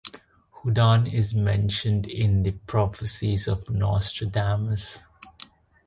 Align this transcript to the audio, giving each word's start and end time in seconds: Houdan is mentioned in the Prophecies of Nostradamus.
Houdan 0.55 1.05
is 1.13 1.35
mentioned 1.35 2.07
in 2.07 2.41
the 2.41 2.53
Prophecies 2.53 3.47
of 3.47 3.69
Nostradamus. 3.69 5.01